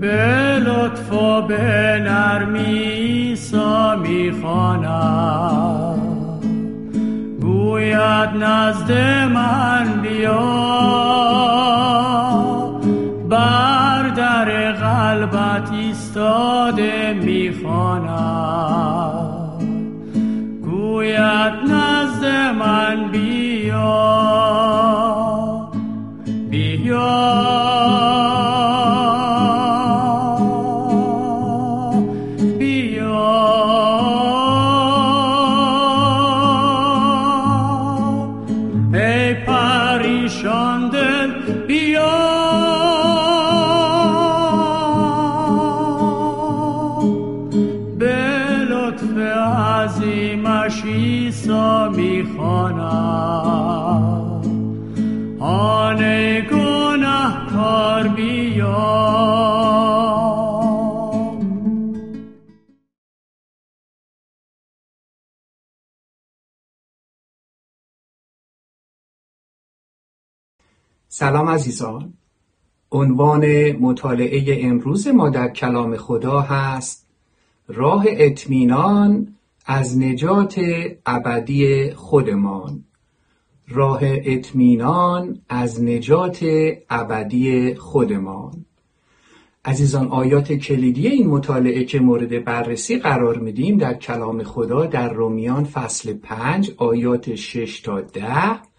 [0.00, 5.26] به لطف و به نرمی ایسا می‌خواند
[7.40, 8.92] گوید نزد
[9.34, 10.66] من بیا.
[13.28, 18.05] بر در قلبت ایستاده می‌خواند
[71.18, 72.12] سلام عزیزان.
[72.92, 77.06] عنوان مطالعه امروز ما در کلام خدا هست
[77.68, 79.34] راه اطمینان
[79.66, 80.60] از نجات
[81.06, 82.84] ابدی خودمان.
[83.68, 86.46] راه اطمینان از نجات
[86.90, 88.64] ابدی خودمان.
[89.64, 95.64] عزیزان آیات کلیدی این مطالعه که مورد بررسی قرار میدیم در کلام خدا در رومیان
[95.64, 98.75] فصل 5 آیات 6 تا 10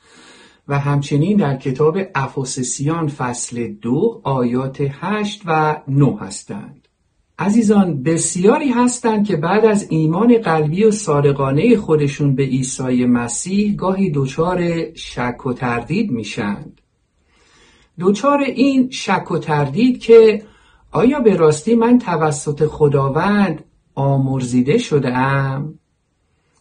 [0.67, 6.87] و همچنین در کتاب افسسیان فصل دو آیات هشت و نه هستند
[7.39, 14.11] عزیزان بسیاری هستند که بعد از ایمان قلبی و صادقانه خودشون به عیسی مسیح گاهی
[14.11, 16.81] دچار شک و تردید میشند
[17.99, 20.43] دچار این شک و تردید که
[20.91, 23.63] آیا به راستی من توسط خداوند
[23.95, 25.79] آمرزیده شده ام؟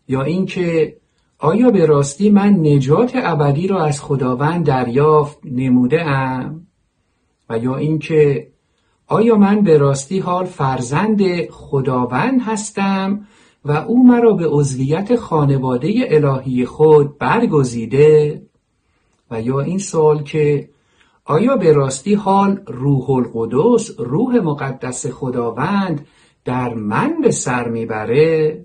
[0.09, 0.97] یا اینکه
[1.39, 6.67] آیا به راستی من نجات ابدی را از خداوند دریافت نموده ام؟
[7.51, 8.49] و یا اینکه
[9.07, 13.27] آیا من به راستی حال فرزند خداوند هستم
[13.65, 18.43] و او مرا به عضویت خانواده الهی خود برگزیده
[19.31, 20.69] و یا این سوال که
[21.25, 26.07] آیا به راستی حال روح القدس روح مقدس خداوند
[26.45, 28.65] در من به سر می‌بره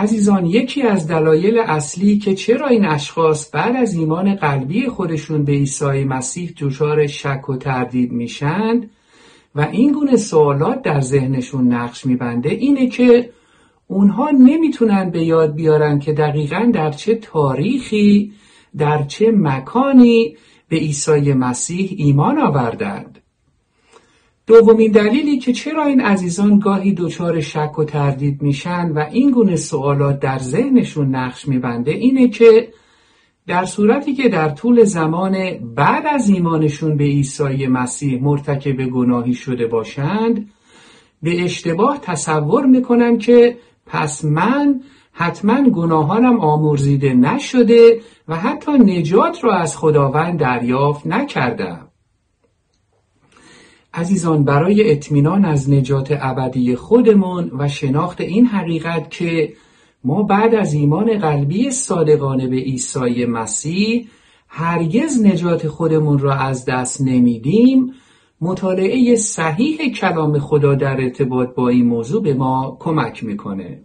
[0.00, 5.52] عزیزان یکی از دلایل اصلی که چرا این اشخاص بعد از ایمان قلبی خودشون به
[5.52, 8.90] عیسی مسیح دچار شک و تردید میشند
[9.54, 13.30] و این گونه سوالات در ذهنشون نقش میبنده اینه که
[13.86, 18.32] اونها نمی‌تونن به یاد بیارن که دقیقا در چه تاریخی
[18.76, 20.36] در چه مکانی
[20.68, 23.19] به عیسی مسیح ایمان آوردند.
[24.50, 29.56] دومین دلیلی که چرا این عزیزان گاهی دچار شک و تردید میشن و این گونه
[29.56, 32.68] سوالات در ذهنشون نقش میبنده اینه که
[33.46, 35.36] در صورتی که در طول زمان
[35.74, 40.50] بعد از ایمانشون به عیسی مسیح مرتکب گناهی شده باشند
[41.22, 43.56] به اشتباه تصور می‌کنن که
[43.86, 44.80] پس من
[45.12, 51.89] حتما گناهانم آمرزیده نشده و حتی نجات را از خداوند دریافت نکردم.
[53.94, 59.52] عزیزان برای اطمینان از نجات ابدی خودمون و شناخت این حقیقت که
[60.04, 64.08] ما بعد از ایمان قلبی صادقانه به عیسی مسیح
[64.48, 67.92] هرگز نجات خودمون را از دست نمیدیم
[68.40, 73.82] مطالعه صحیح کلام خدا در ارتباط با این موضوع به ما کمک می‌کنه.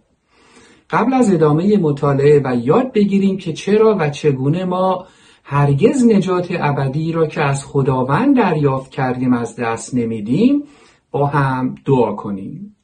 [0.90, 5.06] قبل از ادامه مطالعه و یاد بگیریم که چرا و چگونه ما
[5.48, 10.62] هرگز نجات ابدی را که از خداوند دریافت کردیم از دست نمیدیم
[11.10, 12.76] با هم دعا کنیم.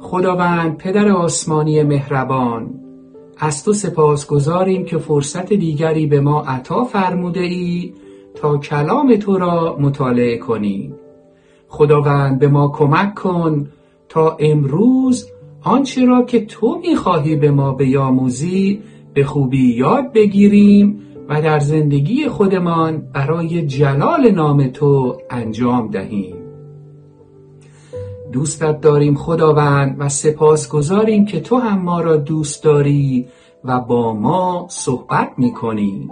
[0.00, 2.80] خداوند پدر آسمانی مهربان
[3.38, 7.94] از تو سپاس گذاریم که فرصت دیگری به ما عطا فرموده ای
[8.34, 10.94] تا کلام تو را مطالعه کنیم
[11.68, 13.68] خداوند به ما کمک کن
[14.08, 15.26] تا امروز
[15.68, 18.82] آنچه را که تو می‌خواهی به ما بیاموزی
[19.14, 26.36] به خوبی یاد بگیریم و در زندگی خودمان برای جلال نام تو انجام دهیم.
[28.32, 33.26] دوستت داریم خداوند و سپاس گذاریم که تو هم ما را دوست داری
[33.64, 36.10] و با ما صحبت می کنی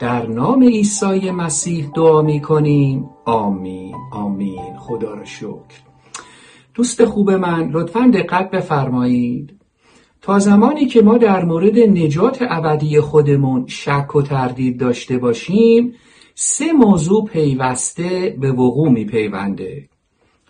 [0.00, 4.76] در نام عیسی مسیح دعا می کنیم آمین آمین.
[4.78, 5.87] خدا را شکر.
[6.78, 9.60] دوست خوب من لطفا دقت بفرمایید.
[10.22, 15.94] تا زمانی که ما در مورد نجات ابدی خودمون شک و تردید داشته باشیم
[16.34, 19.88] سه موضوع پیوسته به وقوع می پیونده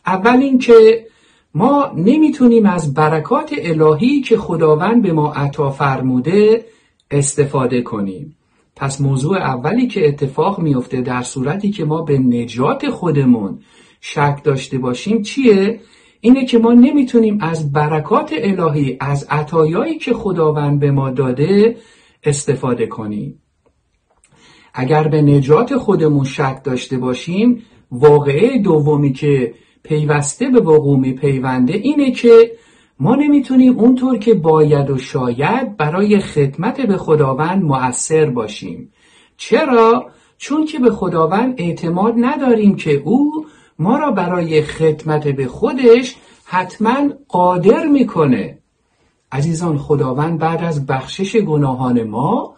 [0.07, 1.07] اول اینکه
[1.55, 6.65] ما نمی‌تونیم از برکات الهی که خداوند به ما عطا فرموده
[7.11, 8.37] استفاده کنیم.
[8.77, 13.59] پس موضوع اولی که اتفاق میفته در صورتی که ما به نجات خودمون
[14.01, 15.81] شک داشته باشیم چیه؟
[16.20, 21.76] اینه که ما نمی‌تونیم از برکات الهی از عطایایی که خداوند به ما داده
[22.25, 23.43] استفاده کنیم
[24.75, 32.11] اگر به نجات خودمون شک داشته باشیم واقعه دومی که پیوسته به وقوع پیونده اینه
[32.12, 32.53] که
[33.00, 38.93] ما نمی‌تونیم اونطور که باید و شاید برای خدمت به خداوند مؤثر باشیم
[39.37, 43.47] چرا؟ چون که به خداوند اعتماد نداریم که او
[43.79, 48.59] ما را برای خدمت به خودش حتما قادر می‌کنه.
[49.33, 52.55] عزیزان خداوند بعد از بخشش گناهان ما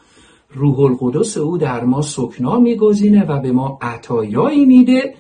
[0.55, 5.15] روح القدس او در ما سکنا میگزینه و به ما عطایایی میده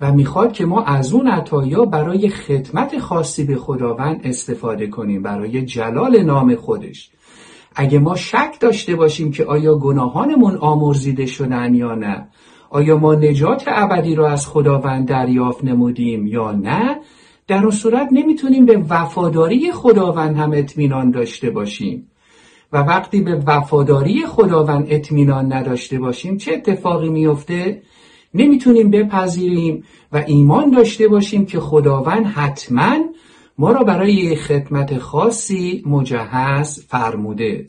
[0.00, 5.62] و می‌خواد که ما از اون عطایا برای خدمت خاصی به خداوند استفاده کنیم برای
[5.62, 7.10] جلال نام خودش.
[7.76, 12.28] اگه ما شک داشته باشیم که آیا گناهانمون آمرزیده شدن یا نه
[12.76, 17.00] آیا ما نجات ابدی را از خداوند دریافت نمودیم یا نه؟
[17.46, 22.10] در اون صورت نمی‌تونیم به وفاداری خداوند هم اطمینان داشته باشیم.
[22.72, 27.82] و وقتی به وفاداری خداوند اطمینان نداشته باشیم چه اتفاقی میفته؟
[28.34, 32.96] نمی‌تونیم بپذیریم و ایمان داشته باشیم که خداوند حتما
[33.58, 37.68] ما را برای خدمت خاصی مجهز فرموده.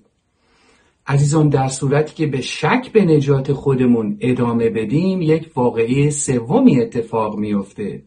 [1.07, 7.38] عزیزان در صورتی که به شک به نجات خودمون ادامه بدیم یک واقعه سومی اتفاق
[7.38, 8.04] میافته.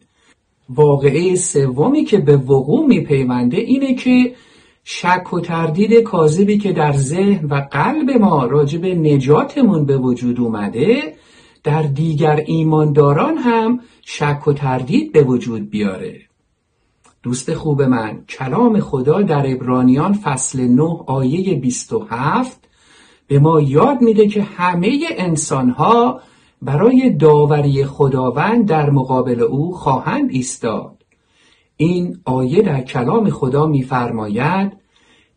[0.69, 4.35] واقعه سومی که به وقوع میپیونده اینه که
[4.83, 10.39] شک و تردید کاذبی که در ذهن و قلب ما راجع به نجاتمون به وجود
[10.39, 11.13] اومده
[11.63, 16.21] در دیگر ایمانداران هم شک و تردید به وجود بیاره.
[17.23, 22.67] دوست خوب من کلام خدا در ابرانیان فصل 9 آیه 27
[23.31, 26.21] به ما یاد میده که همه انسانها
[26.61, 31.03] برای داوری خداوند در مقابل او خواهند ایستاد.
[31.77, 34.71] این آیه در کلام خدا میفرماید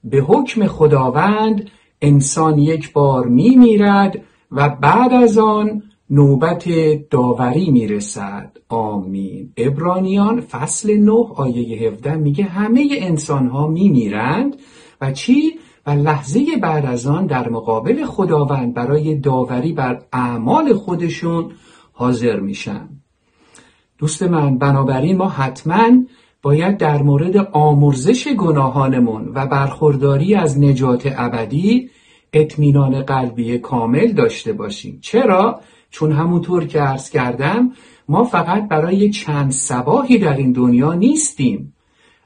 [0.05, 1.71] به حکم خداوند
[2.03, 6.65] انسان یک بار میمیرد و بعد از آن نوبت
[7.11, 8.57] داوری می‌رسد.
[8.69, 9.53] آمین.
[9.57, 14.57] ابرانیان فصل 9 آیه 17 میگه همه انسان ها میمیرند
[15.01, 21.53] و چی؟ و لحظه بعد از آن در مقابل خداوند برای داوری بر اعمال خودشون
[21.93, 22.89] حاضر میشن.
[23.99, 25.91] دوست من بنابراین ما حتما
[26.43, 31.91] باید در مورد آمرزش گناهانمون و برخورداری از نجات ابدی
[32.33, 34.99] اطمینان قلبی کامل داشته باشیم.
[35.03, 35.61] چرا؟
[35.91, 37.73] چون همونطور که عرض کردم
[38.09, 41.75] ما فقط برای چند سباهی در این دنیا نیستیم.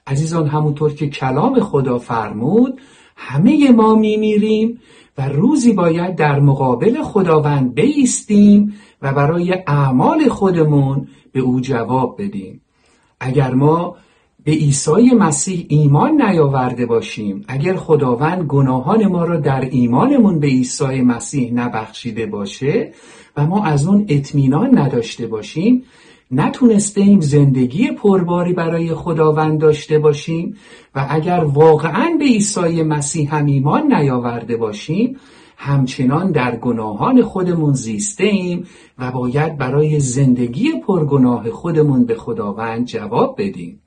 [0.07, 2.81] عزیزان همونطور که کلام خدا فرمود
[3.21, 4.81] همه ما میمیریم
[5.19, 12.61] و روزی باید در مقابل خداوند بیستیم و برای اعمال خودمون به او جواب بدیم.
[13.21, 13.97] اگر ما
[14.45, 21.03] به عیسی مسیح ایمان نیاورده باشیم اگر خداوند گناهان ما را در ایمانمون به عیسی
[21.03, 22.93] مسیح نبخشیده باشه
[23.37, 25.85] و ما از اون اطمینان نداشته باشیم
[26.31, 30.57] نتونسته ایم زندگی پرباری برای خداوند داشته باشیم
[30.95, 35.17] و اگر واقعا به عیسی مسیح هم ایمان نیاورده باشیم
[35.57, 38.67] همچنان در گناهان خودمون زیسته ایم
[38.99, 43.81] و باید برای زندگی پرگناه خودمون به خداوند جواب بدیم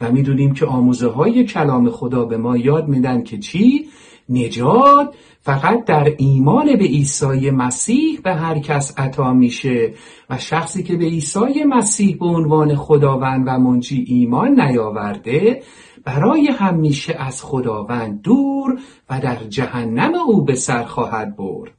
[0.00, 3.88] و می‌دونیم که آموزه های کلام خدا به ما یاد میدن که چی؟
[4.28, 9.94] نجات فقط در ایمان به عیسی مسیح به هر کس عطا میشه
[10.30, 15.62] و شخصی که به عیسی مسیح به عنوان خداوند و منجی ایمان نیاورده
[16.04, 18.80] برای همیشه از خداوند دور
[19.10, 21.70] و در جهنم او به سر خواهد برد.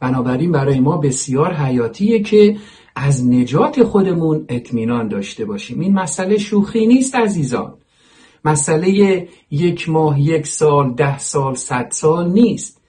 [0.00, 2.56] بنابراین برای ما بسیار حیاتیه که
[2.96, 5.80] از نجات خودمون اطمینان داشته باشیم.
[5.80, 7.74] این مسئله شوخی نیست عزیزان.
[8.44, 12.82] مسئله یک ماه یک سال ده سال صد سال نیست.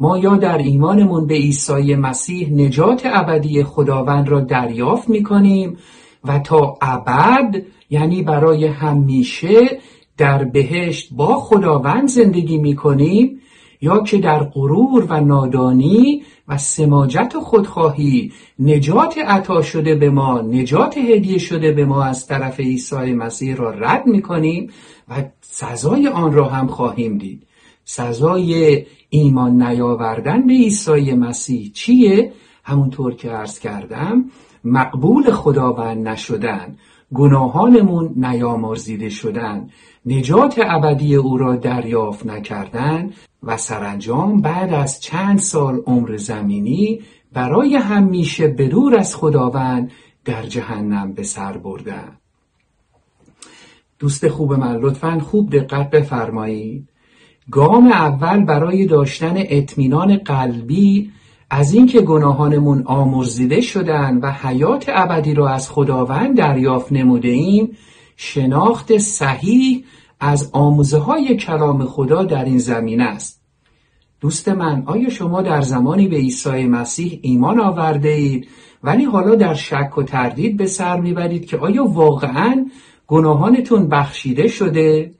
[0.00, 5.78] ما یا در ایمانمون به عیسی مسیح نجات ابدی خداوند را دریافت می کنیم
[6.24, 9.80] و تا ابد یعنی برای همیشه
[10.16, 13.37] در بهشت با خداوند زندگی می کنیم
[13.80, 20.40] یا که در غرور و نادانی و سماجت و خودخواهی نجات عطا شده به ما
[20.40, 24.70] نجات هدیه شده به ما از طرف عیسی مسیح را رد می‌کنیم
[25.08, 27.46] و سزای آن را هم خواهیم دید
[27.84, 32.32] سزای ایمان نیاوردن به عیسی مسیح چیه؟
[32.64, 34.24] همونطور که عرض کردم
[34.64, 36.76] مقبول خداوند نشدن
[37.14, 39.68] گناهانمون نیامرزیده شدن
[40.06, 43.10] نجات ابدی او را دریافت نکردن
[43.42, 47.00] و سرانجام بعد از چند سال عمر زمینی
[47.32, 49.90] برای همیشه بدور از خداوند
[50.24, 52.18] در جهنم به سر بردن
[53.98, 56.88] دوست خوب من لطفا خوب دقت بفرمایید.
[57.50, 61.10] گام اول برای داشتن اطمینان قلبی
[61.50, 67.76] از اینکه گناهانمون آمرزیده شدن و حیات ابدی را از خداوند دریافت نموده ایم
[68.16, 69.84] شناخت صحیح
[70.20, 73.38] از آموزه های کلام خدا در این زمین است
[74.20, 78.48] دوست من آیا شما در زمانی به عیسی مسیح ایمان آورده اید
[78.82, 82.66] ولی حالا در شک و تردید به سر می‌برید که آیا واقعا
[83.06, 85.10] گناهانتون بخشیده شده؟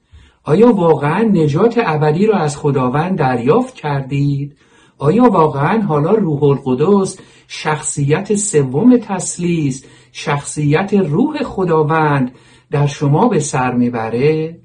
[0.44, 4.56] آیا واقعا نجات ابدی را از خداوند دریافت کردید؟
[4.98, 12.32] آیا واقعا حالا روح القدس شخصیت سوم تسلیس شخصیت روح خداوند
[12.70, 14.58] در شما به سر می‌بره؟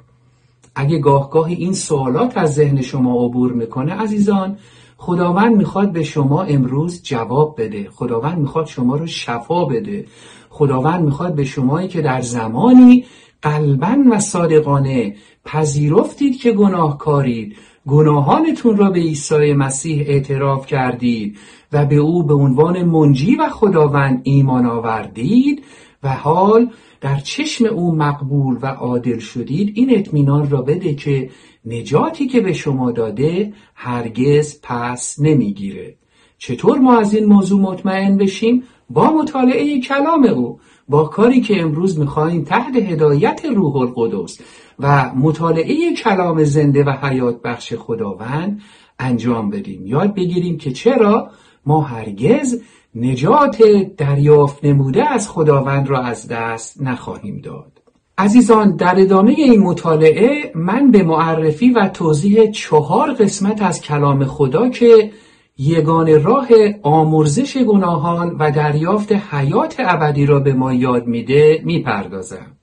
[0.75, 4.57] اگه گاهگاهی این سوالات از ذهن شما عبور می‌کنه عزیزان
[4.97, 7.89] خداوند می‌خواد به شما امروز جواب بده.
[7.91, 10.05] خداوند می‌خواد شما رو شفا بده.
[10.49, 13.05] خداوند می‌خواد به شمایی که در زمانی
[13.41, 15.15] قلبا و صادقانه
[15.45, 17.55] پذیرفتید که گناهکارید
[17.87, 21.37] گناهانتون را به عیسی مسیح اعتراف کردید
[21.71, 25.63] و به او به عنوان منجی و خداوند ایمان آوردید
[26.03, 26.69] و حال
[27.03, 31.29] در چشم او مقبول و عادل شدید این اطمینان را بده که
[31.65, 35.95] نجاتی که به شما داده هرگز پس نمی‌گیره.
[36.38, 42.00] چطور ما از این موضوع مطمئن بشیم؟ با مطالعه کلام او با کاری که امروز
[42.00, 44.39] می‌خواهیم تحت هدایت روح القدس
[44.79, 48.62] و مطالعه کلام زنده و حیات بخش خداوند
[49.00, 49.88] انجام بدیم.
[49.88, 51.31] یاد بگیریم که چرا
[51.65, 52.62] ما هرگز
[52.95, 53.63] نجات
[53.97, 57.71] دریافت نموده از خداوند را از دست نخواهیم داد.
[58.17, 64.69] عزیزان در ادامه این مطالعه من به معرفی و توضیح چهار قسمت از کلام خدا
[64.69, 65.12] که
[65.57, 66.47] یگان راه
[66.81, 72.57] آمرزش گناهان و دریافت حیات ابدی را به ما یاد میده می‌پردازم.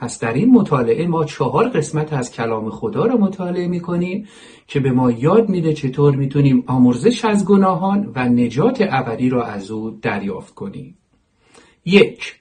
[0.00, 4.28] پس در این مطالعه ما چهار قسمت از کلام خدا را مطالعه می‌کنیم
[4.66, 9.70] که به ما یاد میده چطور می‌تونیم آمرزش از گناهان و نجات ابدی را از
[9.70, 10.98] او دریافت کنیم.
[11.84, 12.34] یک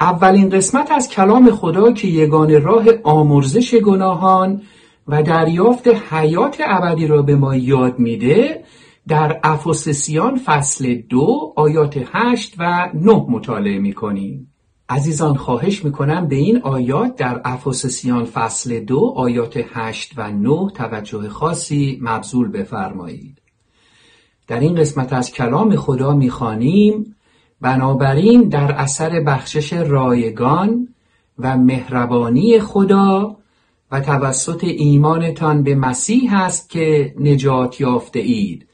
[0.00, 4.62] اولین قسمت از کلام خدا که یگان راه آمرزش گناهان
[5.08, 8.64] و دریافت حیات ابدی را به ما یاد میده
[9.08, 14.53] در افسسیان فصل دو آیات هشت و نه مطالعه می‌کنیم.
[14.88, 21.28] عزیزان خواهش می‌کنم به این آیات در افسسیان فصل دو آیات هشت و نه توجه
[21.28, 23.38] خاصی مبذول بفرمایید.
[24.48, 27.16] در این قسمت از کلام خدا می‌خوانیم
[27.60, 30.88] بنابراین در اثر بخشش رایگان
[31.38, 33.36] و مهربانی خدا
[33.90, 38.66] و توسط ایمانتان به مسیح است که نجات یافته اید.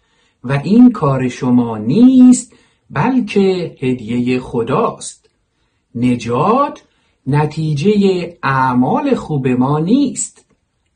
[0.44, 2.52] و این کار شما نیست
[2.90, 5.19] بلکه هدیه خداست.
[5.94, 6.82] نجات
[7.26, 7.92] نتیجه
[8.42, 10.46] اعمال خوب ما نیست.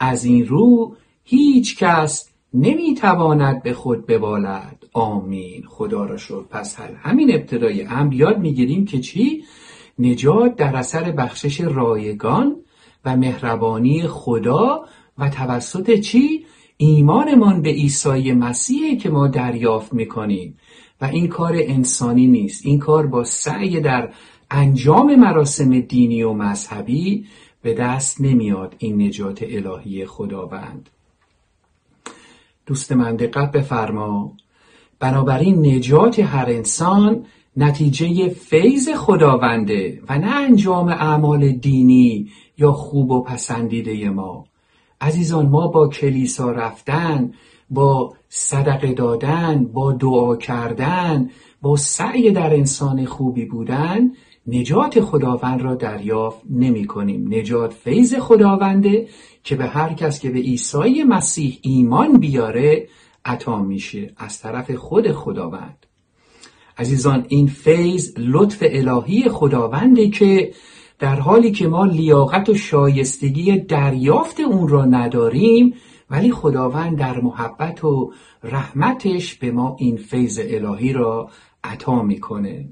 [0.00, 4.86] از این رو هیچ کس نمی‌تواند به خود ببالد.
[4.92, 5.64] آمین.
[5.68, 9.44] خدا را شد پس هر همین ابتدای امر یاد می‌گیریم که چی؟
[9.98, 12.56] نجات در اثر بخشش رایگان
[13.04, 14.84] و مهربانی خدا
[15.18, 16.46] و توسط چی؟
[16.76, 20.56] ایمانمان به عیسی مسیحه که ما دریافت می‌کنیم.
[21.00, 22.66] و این کار انسانی نیست.
[22.66, 24.12] این کار با سعی در
[24.54, 27.26] انجام مراسم دینی و مذهبی
[27.62, 30.90] به دست نمیاد این نجات الهی خداوند.
[32.66, 34.32] دوست من دقت بفرما.
[35.00, 37.24] بنابراین نجات هر انسان
[37.56, 44.44] نتیجه فیض خداونده و نه انجام اعمال دینی یا خوب و پسندیده ما.
[45.00, 47.32] عزیزان ما با کلیسا رفتن
[47.70, 51.30] با صدقه دادن با دعا کردن
[51.62, 54.10] با سعی در انسان خوبی بودن
[54.46, 59.08] نجات خداوند را دریافت نمی کنیم نجات فیض خداونده
[59.44, 62.88] که به هر کس که به عیسی مسیح ایمان بیاره
[63.24, 65.86] عطا میشه از طرف خود خداوند.
[66.78, 70.52] عزیزان این فیض لطف الهی خداونده که
[70.98, 75.74] در حالی که ما لیاقت و شایستگی دریافت اون را نداریم
[76.10, 81.30] ولی خداوند در محبت و رحمتش به ما این فیض الهی را
[81.64, 82.68] عطا می‌کنه.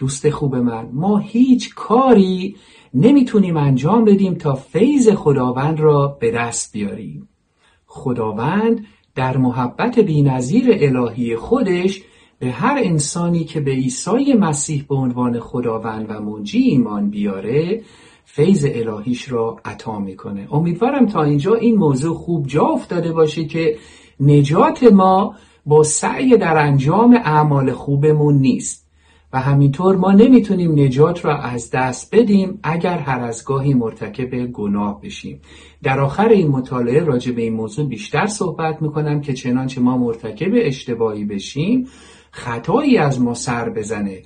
[0.00, 0.88] دوست خوب من.
[0.92, 2.56] ما هیچ کاری
[2.94, 7.28] نمی‌تونیم انجام بدیم تا فیض خداوند را به دست بیاریم.
[7.86, 12.02] خداوند در محبت بینظیر الهی خودش
[12.38, 17.82] به هر انسانی که به عیسی مسیح به عنوان خداوند و منجی ایمان بیاره
[18.24, 20.48] فیض الهیش را عطا می‌کنه.
[20.52, 23.78] امیدوارم تا اینجا این موضوع خوب جا افتاده باشه که
[24.20, 25.34] نجات ما
[25.66, 28.89] با سعی در انجام اعمال خوبمون نیست.
[29.32, 35.00] و همینطور ما نمی‌تونیم نجات را از دست بدیم اگر هر از گاهی مرتکب گناه
[35.00, 35.40] بشیم.
[35.82, 40.50] در آخر این مطالعه راجع به این موضوع بیشتر صحبت می‌کنم که چنانچه ما مرتکب
[40.54, 41.88] اشتباهی بشیم
[42.30, 44.22] خطایی از ما سر بزنه.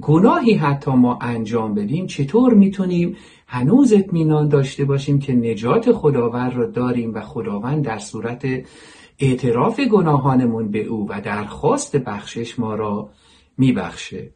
[0.00, 6.66] گناهی حتی ما انجام بدیم چطور می‌تونیم هنوز اطمینان داشته باشیم که نجات خداوند را
[6.66, 8.46] داریم و خداوند در صورت
[9.18, 13.10] اعتراف گناهانمون به او و درخواست بخشش ما را
[13.58, 14.30] میبخشه؟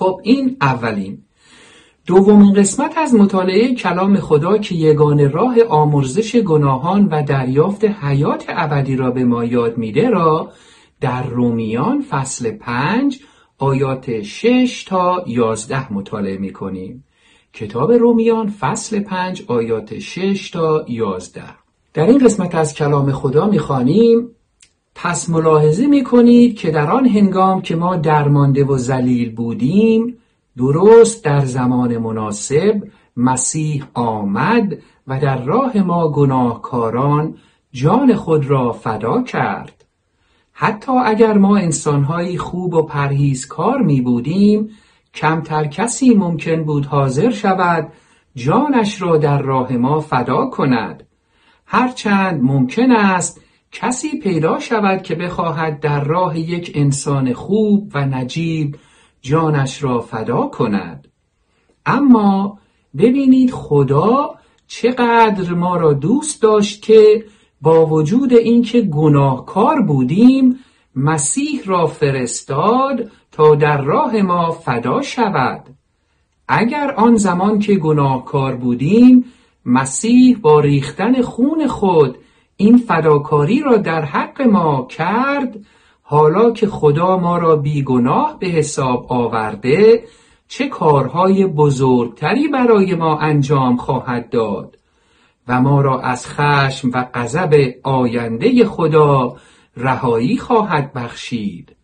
[0.00, 1.18] خب این اولین
[2.06, 8.96] دومین قسمت از مطالعه کلام خدا که یگان راه آمرزش گناهان و دریافت حیات ابدی
[8.96, 10.52] را به ما یاد میده را
[11.00, 13.20] در رومیان فصل پنج
[13.58, 17.04] آیات 6 تا 11 مطالعه می کنیم.
[17.52, 21.42] کتاب رومیان فصل 5 آیات 6 تا 11
[21.94, 24.28] در این قسمت از کلام خدا می‌خوانیم
[25.02, 30.16] پس ملاحظه می کنید که در آن هنگام که ما درمانده و ذلیل بودیم
[30.56, 32.82] درست در زمان مناسب
[33.16, 37.34] مسیح آمد و در راه ما گناهکاران
[37.72, 39.84] جان خود را فدا کرد.
[40.52, 44.70] حتی اگر ما انسانهایی خوب و پرهیزکار می بودیم
[45.14, 47.92] کمتر کسی ممکن بود حاضر شود
[48.34, 51.06] جانش را در راه ما فدا کند.
[51.66, 53.40] هرچند ممکن است
[53.72, 58.76] کسی پیدا شود که بخواهد در راه یک انسان خوب و نجیب
[59.22, 61.08] جانش را فدا کند.
[61.86, 62.58] اما
[62.98, 64.34] ببینید خدا
[64.66, 67.24] چقدر ما را دوست داشت که
[67.60, 70.58] با وجود اینکه گناهکار بودیم
[70.96, 75.62] مسیح را فرستاد تا در راه ما فدا شود.
[76.48, 79.24] اگر آن زمان که گناهکار بودیم
[79.66, 82.18] مسیح با ریختن خون خود
[82.60, 85.56] این فداکاری را در حق ما کرد
[86.02, 90.04] حالا که خدا ما را بیگناه به حساب آورده
[90.48, 94.78] چه کارهای بزرگتری برای ما انجام خواهد داد
[95.48, 99.36] و ما را از خشم و غضب آینده خدا
[99.76, 101.76] رهایی خواهد بخشید.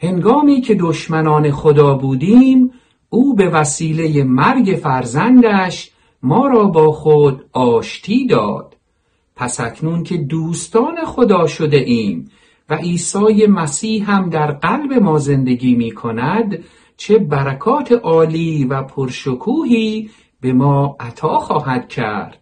[0.00, 2.70] هنگامی که دشمنان خدا بودیم
[3.08, 5.90] او به وسیله مرگ فرزندش
[6.22, 8.73] ما را با خود آشتی داد.
[9.36, 12.30] پس اکنون که دوستان خدا شده ایم
[12.70, 16.64] و عیسی مسیح هم در قلب ما زندگی می کند
[16.96, 22.38] چه برکات عالی و پرشکوهی به ما عطا خواهد کرد.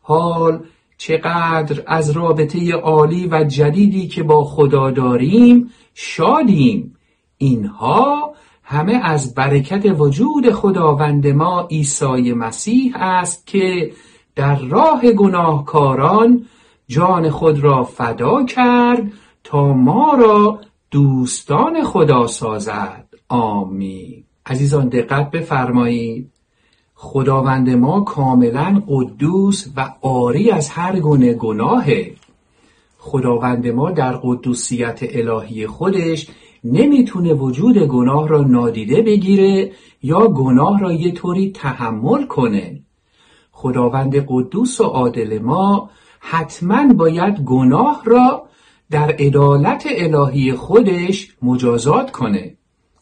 [0.00, 0.64] حال
[0.96, 6.96] چقدر از رابطه عالی و جدیدی که با خدا داریم شادیم.
[7.38, 13.92] اینها همه از برکت وجود خداوند ما عیسی مسیح است که
[14.36, 16.46] در راه گناهکاران
[16.88, 19.12] جان خود را فدا کرد
[19.44, 23.08] تا ما را دوستان خدا سازد.
[23.28, 24.24] آمین.
[24.46, 26.30] عزیزان دقت بفرمایید.
[26.94, 32.14] خداوند ما کاملا قدوس و آری از هر گونه گناهه.
[32.98, 36.28] خداوند ما در قدوسیت الهی خودش
[36.64, 42.83] نمی‌تونه وجود گناه را نادیده بگیره یا گناه را یه طوری تحمل کنه.
[43.64, 48.48] خداوند قدوس و عادل ما حتما باید گناه را
[48.90, 52.56] در عدالت الهی خودش مجازات کنه.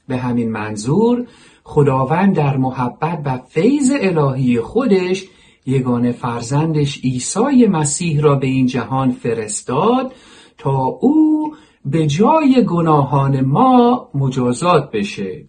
[0.08, 1.26] به همین منظور
[1.64, 5.24] خداوند در محبت و فیض الهی خودش
[5.66, 10.12] یگان فرزندش عیسی مسیح را به این جهان فرستاد
[10.58, 15.44] تا او به جای گناهان ما مجازات بشه.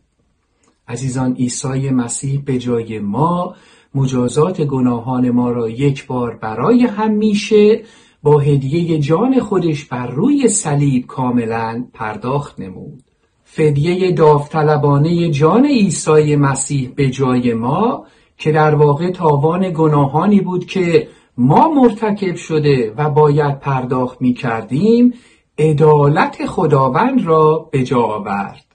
[0.88, 3.56] عزیزان عیسی مسیح به جای ما
[3.96, 7.82] مجازات گناهان ما را یک بار برای همیشه
[8.24, 13.04] با هدیه جان خودش بر روی صلیب کاملا پرداخت نمود.
[13.44, 18.06] فدیه داوطلبانه جان عیسی مسیح به جای ما
[18.38, 25.14] که در واقع تاوان گناهانی بود که ما مرتکب شده و باید پرداخت می کردیم
[25.58, 28.66] عدالت خداوند را به جا آورد.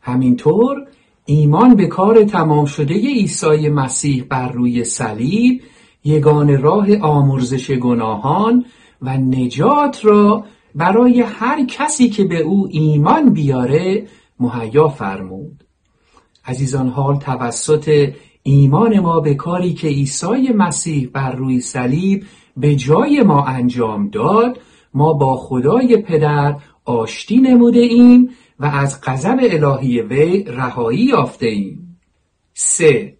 [0.00, 0.76] همینطور
[1.26, 5.62] ایمان به کار تمام شده عیسی مسیح بر روی صلیب
[6.04, 8.64] یگان راه آمرزش گناهان
[9.02, 14.06] و نجات را برای هر کسی که به او ایمان بیاره
[14.40, 15.64] مهیا فرمود.
[16.44, 18.12] عزیزان حال توسط
[18.42, 22.24] ایمان ما به کاری که عیسی مسیح بر روی صلیب
[22.56, 24.60] به جای ما انجام داد
[24.94, 31.98] ما با خدای پدر آشتی نموده ایم و از غضب الهی وی رهایی یافته ایم.
[32.54, 33.16] سه.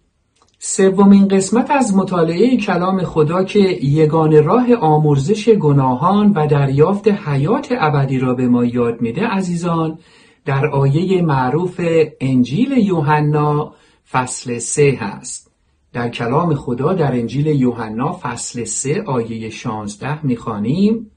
[0.59, 8.19] سومین قسمت از مطالعه کلام خدا که یگان راه آمرزش گناهان و دریافت حیات ابدی
[8.19, 9.99] را به ما یاد میده عزیزان
[10.45, 11.81] در آیه معروف
[12.21, 13.73] انجیل یوحنا
[14.11, 15.51] فصل سه هست.
[15.93, 21.11] در کلام خدا در انجیل یوحنا فصل سه آیه شانزده می‌خوانیم.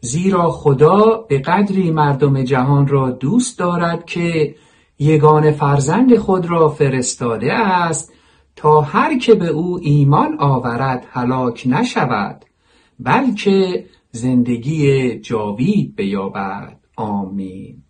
[0.00, 4.54] زیرا خدا به قدری مردم جهان را دوست دارد که
[4.98, 8.12] یگان فرزند خود را فرستاده است
[8.56, 12.44] تا هر که به او ایمان آورد هلاک نشود
[13.00, 16.78] بلکه زندگی جاوید بیابد.
[16.96, 17.82] آمین.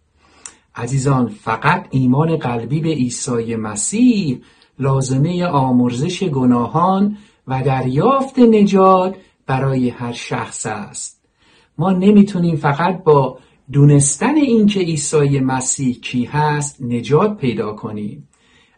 [0.75, 4.40] عزیزان فقط ایمان قلبی به عیسی مسیح
[4.79, 9.16] لازمه آمرزش گناهان و دریافت نجات
[9.47, 11.15] برای هر شخص است.
[11.79, 13.39] ما نمی‌تونیم فقط با
[13.73, 18.29] دونستن اینکه عیسی مسیح کی هست نجات پیدا کنیم.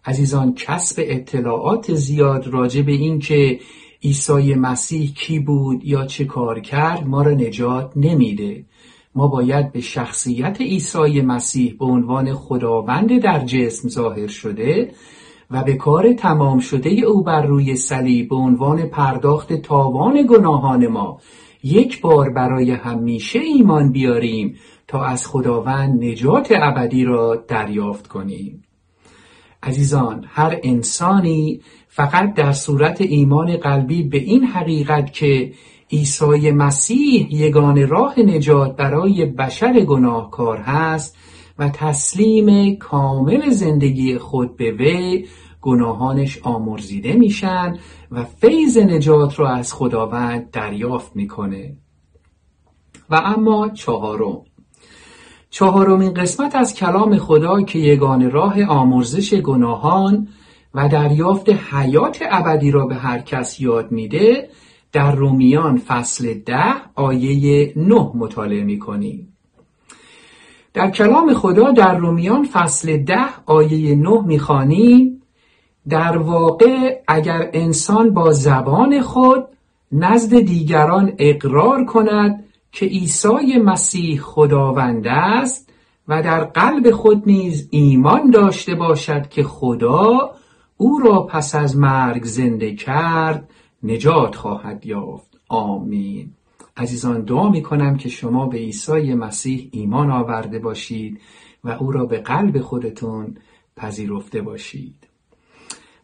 [0.04, 3.60] عزیزان کسب اطلاعات زیاد راجع به اینکه
[4.04, 8.64] عیسی مسیح کی بود یا چه کار کرد ما را نجات نمیده.
[9.14, 14.92] ما باید به شخصیت عیسی مسیح به عنوان خداوند در جسم ظاهر شده
[15.50, 21.20] و به کار تمام شده او بر روی صلیب به عنوان پرداخت تاوان گناهان ما
[21.62, 28.62] یک بار برای همیشه ایمان بیاریم تا از خداوند نجات ابدی را دریافت کنیم.
[29.62, 35.52] عزیزان هر انسانی فقط در صورت ایمان قلبی به این حقیقت که
[35.92, 41.16] عیسی مسیح یگان راه نجات برای بشر گناهکار هست
[41.58, 45.26] و تسلیم کامل زندگی خود به وی
[45.60, 47.78] گناهانش آمرزیده میشن
[48.10, 51.76] و فیض نجات را از خداوند دریافت می‌کنه.
[53.10, 54.42] و اما چهارم.
[55.50, 60.28] چهارمین قسمت از کلام خدا که یگان راه آمرزش گناهان
[60.74, 64.48] و دریافت حیات ابدی را به هر کس یاد میده
[64.92, 69.36] در رومیان فصل ده آیه نه مطالعه می‌کنیم.
[70.74, 75.17] در کلام خدا در رومیان فصل ده آیه نه می‌خوانیم
[75.88, 79.44] در واقع اگر انسان با زبان خود
[79.92, 85.72] نزد دیگران اقرار کند که عیسی مسیح خداوند است
[86.08, 90.30] و در قلب خود نیز ایمان داشته باشد که خدا
[90.76, 93.50] او را پس از مرگ زنده کرد
[93.82, 95.28] نجات خواهد یافت.
[95.48, 96.30] آمین.
[96.76, 101.20] عزیزان دعا می کنم که شما به عیسی مسیح ایمان آورده باشید
[101.64, 103.36] و او را به قلب خودتون
[103.76, 105.07] پذیرفته باشید.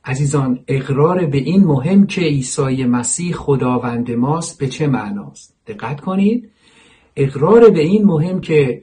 [0.04, 6.50] عزیزان اقرار به این مهم که عیسی مسیح خداوند ماست به چه معناست؟ دقت کنید.
[7.16, 8.82] اقرار به این مهم که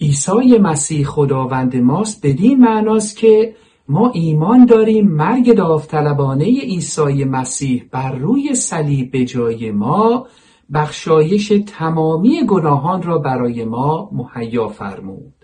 [0.00, 3.54] عیسی مسیح خداوند ماست بدین معناست که
[3.88, 10.26] ما ایمان داریم مرگ داوطلبانه عیسی مسیح بر روی صلیب به جای ما
[10.74, 15.34] بخشایش تمامی گناهان را برای ما مهیا فرمود.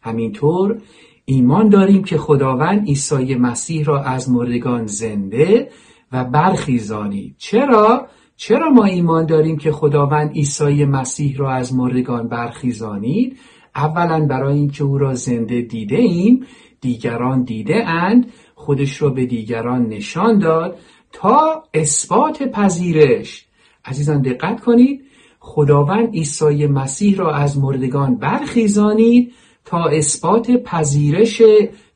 [0.00, 0.82] همینطور
[1.24, 5.70] ایمان داریم که خداوند عیسی مسیح را از مردگان زنده
[6.12, 8.06] و برخیزانید چرا؟
[8.36, 13.38] چرا ما ایمان داریم که خداوند عیسی مسیح را از مردگان برخیزانید؟
[13.74, 16.46] اولا برای اینکه او را زنده دیده ایم
[16.80, 20.78] دیگران دیده اند خودش را به دیگران نشان داد
[21.12, 23.46] تا اثبات پذیرش.
[23.84, 25.00] عزیزان دقت کنید.
[25.40, 29.32] خداوند عیسی مسیح را از مردگان برخیزانید
[29.64, 31.42] تا اثبات پذیرش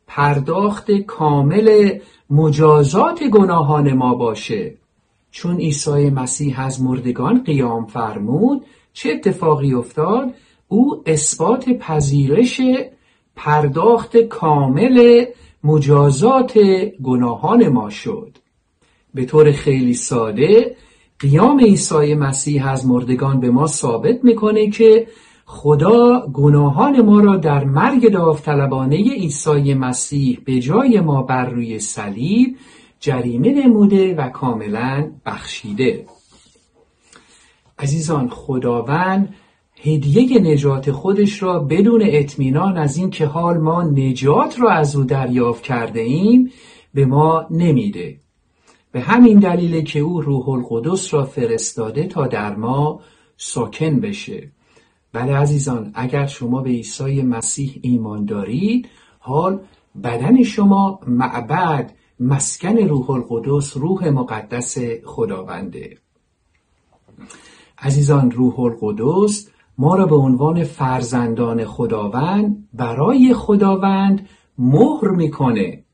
[0.07, 1.99] پرداخت کامل
[2.31, 4.75] مجازات گناهان ما باشه.
[5.31, 10.35] چون عیسی مسیح از مردگان قیام فرمود چه اتفاقی افتاد؟
[10.69, 12.61] او اثبات پذیرش
[13.37, 15.25] پرداخت کامل
[15.65, 16.59] مجازات
[17.05, 18.37] گناهان ما شد.
[19.15, 20.77] به طور خیلی ساده
[21.19, 25.07] قیام عیسی مسیح از مردگان به ما ثابت می‌کنه که
[25.49, 32.57] خدا گناهان ما را در مرگ داوطلبانه عیسی مسیح به جای ما بر روی صلیب
[33.01, 36.07] جریمه نموده و کاملا بخشیده.
[37.79, 39.35] عزیزان خداوند
[39.83, 45.05] هدیه نجات خودش را بدون اطمینان از این که حال ما نجات را از او
[45.05, 46.53] دریافت کرده ایم
[46.95, 48.17] به ما نمیده.
[48.93, 53.01] به همین دلیل که او روح القدس را فرستاده تا در ما
[53.37, 54.56] ساکن بشه.
[55.17, 59.61] بله عزیزان اگر شما به عیسی مسیح ایمان دارید حال
[60.03, 65.99] بدن شما معبد مسکن روح القدس روح مقدس خداونده.
[67.79, 69.49] عزیزان روح القدس
[69.79, 75.85] ما را به عنوان فرزندان خداوند برای خداوند مهر می‌کنه.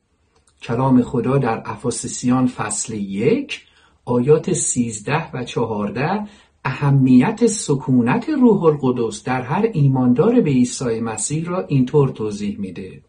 [0.61, 3.61] کلام خدا در افاسسیان فصل یک
[4.05, 6.27] آیات سیزده و چهارده
[6.65, 13.01] اهمیت سکونت روح القدس در هر ایماندار به عیسی مسیح را اینطور توضیح میده.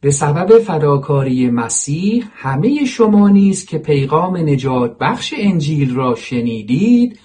[0.00, 7.18] به سبب فداکاری مسیح همه شما نیز که پیغام نجات بخش انجیل را شنیدید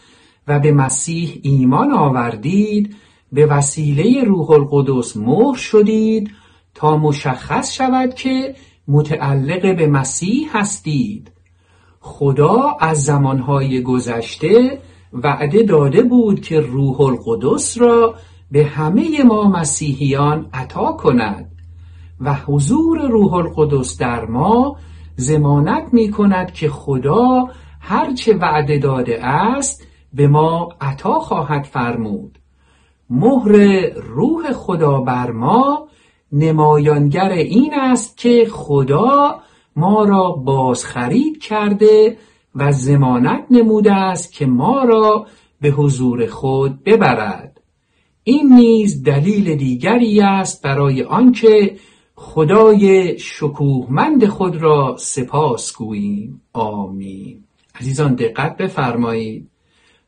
[0.48, 2.96] و به مسیح ایمان آوردید
[3.32, 6.32] به وسیله روح القدس مهر شدید
[6.76, 8.56] تا مشخص شود که
[8.88, 11.32] متعلق به مسیح هستید.
[12.06, 14.80] خدا از زمانهای گذشته
[15.14, 18.16] وعده داده بود که روح القدس را
[18.52, 21.52] به همه ما مسیحیان عطا کند
[22.20, 24.76] و حضور روح القدس در ما
[25.16, 27.48] زمانت می کند که خدا
[27.80, 32.40] هرچه وعده داده است به ما عطا خواهد فرمود.
[33.10, 33.52] مهر
[33.96, 35.88] روح خدا بر ما
[36.32, 39.40] نمایانگر این است که خدا
[39.76, 42.18] ما را بازخرید کرده
[42.56, 45.28] و زمانت نموده است که ما را
[45.62, 47.62] به حضور خود ببرد.
[48.24, 51.76] این نیز دلیل دیگری است برای آنکه
[52.16, 56.42] خدای شکوهمند خود را سپاس گوییم.
[56.54, 57.44] آمین.
[57.76, 59.50] عزیزان دقت بفرمایید.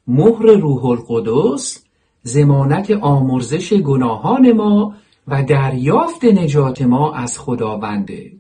[0.08, 1.86] مهر روح القدس
[2.23, 4.93] زمانت آمرزش گناهان ما
[5.28, 8.32] و دریافت نجات ما از خداونده.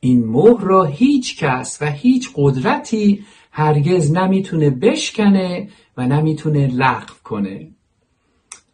[0.00, 7.70] این مهر را هیچ کس و هیچ قدرتی هرگز نمی‌تونه بشکنه و نمی‌تونه لغو کنه.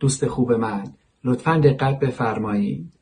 [0.01, 0.85] دوست خوب من
[1.25, 2.93] لطفا دقت بفرمایید.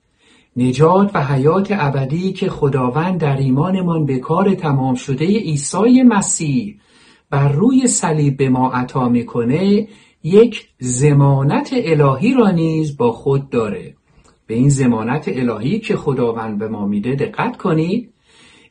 [0.57, 6.81] نجات و حیات ابدی که خداوند در ایمانمان به کار تمام شده عیسی مسیح
[7.31, 9.89] بر روی صلیب به ما عطا می‌کنه
[10.23, 13.95] یک زمانت الهی را نیز با خود داره.
[14.47, 18.14] به این زمانت الهی که خداوند به ما میده دقت کنید.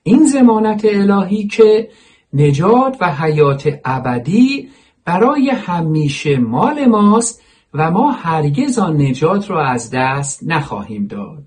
[0.04, 1.90] این زمانت الهی که
[2.34, 4.70] نجات و حیات ابدی
[5.06, 7.42] برای همیشه مال ماست
[7.74, 11.44] و ما هرگز آن نجات را از دست نخواهیم داد.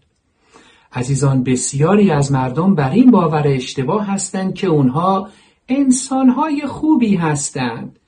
[0.93, 5.29] عزیزان بسیاری از مردم بر این باور اشتباه هستند که اونها
[5.69, 7.99] انسانهای خوبی هستند.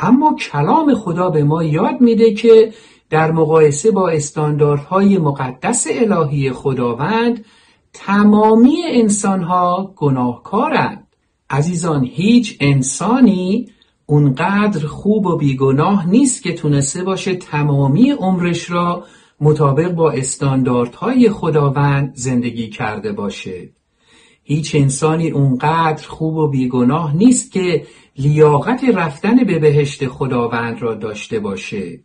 [0.00, 2.72] اما کلام خدا به ما یاد میده که
[3.10, 7.44] در مقایسه با استانداردهای مقدس الهی خداوند
[7.92, 11.06] تمامی انسانها گناهکارند.
[11.50, 13.68] عزیزان هیچ انسانی
[14.06, 19.04] اونقدر خوب و بیگناه نیست که تونسته باشه تمامی عمرش را
[19.40, 23.70] مطابق با استانداردهای خداوند زندگی کرده باشه.
[24.42, 27.86] هیچ انسانی اونقدر خوب و بیگناه نیست که
[28.18, 32.00] لیاقت رفتن به بهشت خداوند را داشته باشه.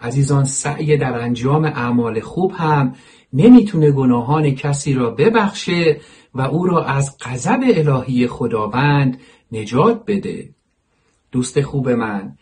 [0.00, 2.94] عزیزان سعی در انجام اعمال خوب هم
[3.32, 6.00] نمی‌تونه گناهان کسی را ببخشه
[6.34, 9.18] و او را از غضب الهی خداوند
[9.52, 10.50] نجات بده.
[11.32, 12.36] دوست خوب من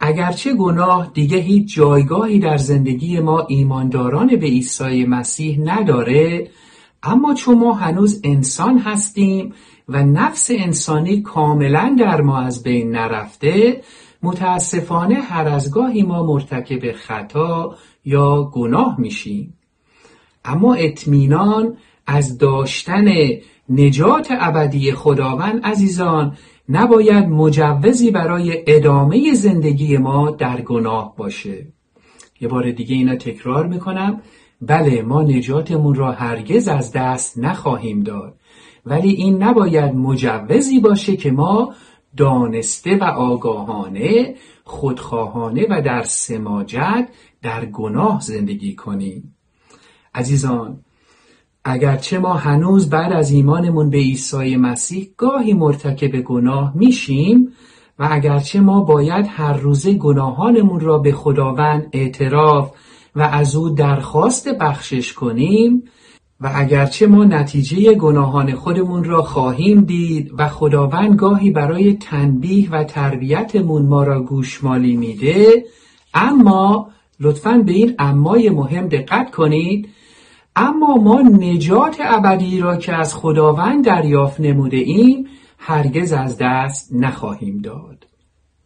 [0.00, 6.50] اگرچه گناه دیگه هیچ جایگاهی در زندگی ما ایمانداران به عیسی مسیح نداره
[7.02, 9.54] اما چون ما هنوز انسان هستیم
[9.88, 13.82] و نفس انسانی کاملا در ما از بین نرفته
[14.22, 19.54] متاسفانه هر از گاهی ما مرتکب خطا یا گناه میشیم.
[20.44, 21.76] اما اطمینان
[22.06, 23.04] از داشتن
[23.68, 26.36] نجات ابدی خداوند عزیزان
[26.68, 31.66] نباید مجوزی برای ادامه زندگی ما در گناه باشه.
[32.40, 34.20] یه بار دیگه اینا تکرار می‌کنم.
[34.60, 38.34] بله ما نجاتمون را هرگز از دست نخواهیم داد.
[38.86, 41.74] ولی این نباید مجوزی باشه که ما
[42.16, 47.08] دانسته و آگاهانه خودخواهانه و در سماجت
[47.42, 49.34] در گناه زندگی کنیم.
[50.14, 50.78] عزیزان
[51.64, 57.52] اگرچه ما هنوز بعد از ایمانمون به عیسی مسیح گاهی مرتکب گناه میشیم
[57.98, 62.70] و اگرچه ما باید هر روزه گناهانمون را به خداوند اعتراف
[63.16, 65.82] و از او درخواست بخشش کنیم
[66.40, 72.84] و اگرچه ما نتیجه گناهان خودمون را خواهیم دید و خداوند گاهی برای تنبیه و
[72.84, 75.64] تربیتمون ما را گوشمالی میده
[76.14, 79.88] اما لطفا به این امای مهم دقت کنید
[80.56, 85.26] اما ما نجات ابدی را که از خداوند دریافت نموده ایم
[85.58, 88.06] هرگز از دست نخواهیم داد.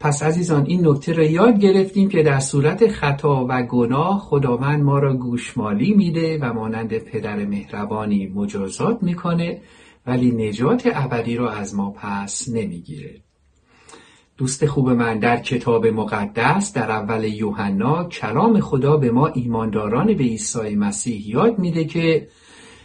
[0.01, 4.99] پس عزیزان این نکته را یاد گرفتیم که در صورت خطا و گناه خداوند ما
[4.99, 9.61] را گوشمالی میده و مانند پدر مهربانی مجازات می‌کنه
[10.07, 13.26] ولی نجات ابدی را از ما پس نمی‌گیره.
[14.37, 20.25] دوست خوب من در کتاب مقدس در اول یوحنا کلام خدا به ما ایمانداران به
[20.25, 22.29] عیسی مسیح یاد میده که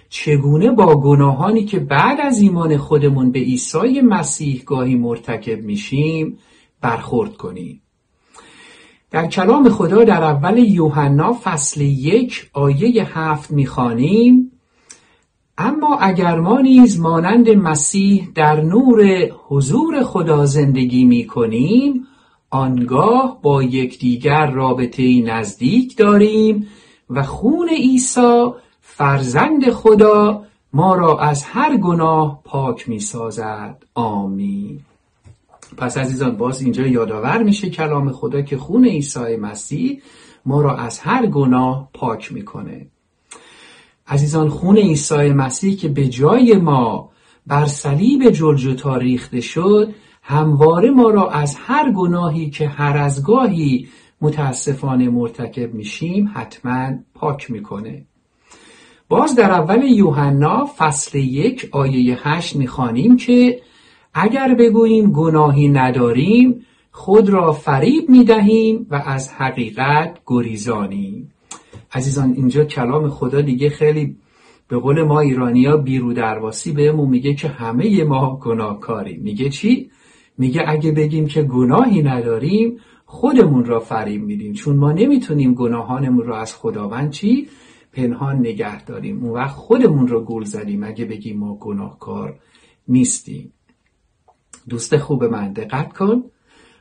[0.10, 6.38] چگونه با گناهانی که بعد از ایمان خودمون به عیسی مسیح گاهی مرتکب میشیم
[6.82, 7.82] برخورد کنیم.
[9.12, 14.51] در کلام خدا در اول یوحنا فصل یک آیه هفت می‌خوانیم
[15.58, 22.08] اما اگر ما نیز مانند مسیح در نور حضور خدا زندگی می کنیم
[22.50, 26.68] آنگاه با یکدیگر رابطه نزدیک داریم
[27.10, 28.50] و خون عیسی
[28.82, 33.84] فرزند خدا ما را از هر گناه پاک می سازد.
[33.96, 34.80] آمین.
[35.78, 40.02] پس عزیزان باز اینجا یادآور میشه کلام خدا که خون عیسی مسیح
[40.46, 42.88] ما را از هر گناه پاک می‌کنه
[44.12, 47.10] عزیزان خون عیسی مسیح که به جای ما
[47.47, 49.93] بر صلیب جلجتا ریخته شد
[50.24, 53.88] همواره ما را از هر گناهی که هر از گاهی
[54.21, 58.06] متاسفانه مرتکب میشیم حتما پاک می‌کنه.
[59.10, 63.62] باز در اول یوحنا فصل یک آیه هشت می‌خوانیم که
[64.13, 71.31] اگر بگوییم گناهی نداریم خود را فریب می‌دهیم و از حقیقت گریزانیم.
[71.94, 74.18] عزیزان اینجا کلام خدا دیگه خیلی
[74.68, 79.22] به قول ما ایرانیا بیرو درواسی بهمون میگه که همه ما گناهکاریم.
[79.22, 79.92] میگه چی؟
[80.38, 84.54] میگه اگه بگیم که گناهی نداریم خودمون را فریب میدیم.
[84.54, 87.48] چون ما نمی‌تونیم گناهانمون را از خداوند چی؟
[87.94, 89.24] پنهان نگه داریم.
[89.24, 90.84] اون وقت خودمون را گول زدیم.
[90.84, 92.40] اگه بگیم ما گناهکار
[92.88, 93.54] نیستیم.
[94.70, 96.24] دوست خوب من دقت کن.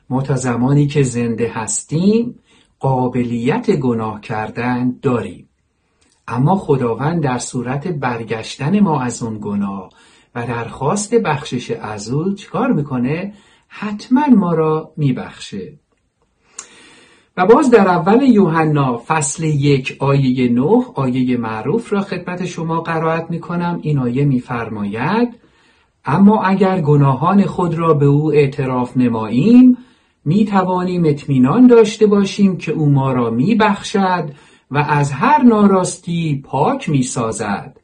[0.09, 2.39] ما تا زمانی که زنده هستیم
[2.81, 5.49] قابلیت گناه کردن داریم.
[6.27, 9.89] اما خداوند در صورت برگشتن ما از اون گناه
[10.35, 13.33] و درخواست بخشش از او چیکار می‌کنه؟
[13.67, 15.73] حتما ما را میبخشه.
[17.37, 23.25] و باز در اول یوحنا فصل یک آیه نه آیه معروف را خدمت شما قرائت
[23.29, 23.79] می‌کنم.
[23.81, 25.29] این آیه میفرماید
[26.05, 29.77] اما اگر گناهان خود را به او اعتراف نماییم
[30.25, 34.29] می توانیم اطمینان داشته باشیم که او ما را می بخشد
[34.71, 37.77] و از هر ناراستی پاک می سازد.